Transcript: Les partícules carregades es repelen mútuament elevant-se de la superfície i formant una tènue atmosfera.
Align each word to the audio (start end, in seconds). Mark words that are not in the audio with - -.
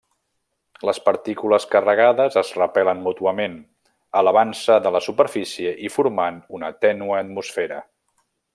Les 0.89 0.99
partícules 1.09 1.67
carregades 1.75 2.37
es 2.41 2.49
repelen 2.61 3.03
mútuament 3.09 3.59
elevant-se 4.23 4.79
de 4.87 4.93
la 4.97 5.03
superfície 5.09 5.75
i 5.89 5.93
formant 5.99 6.41
una 6.61 6.73
tènue 6.87 7.21
atmosfera. 7.27 7.79